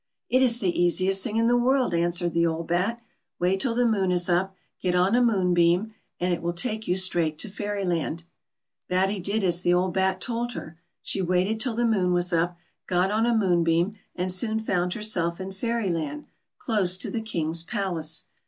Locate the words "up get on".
4.29-5.13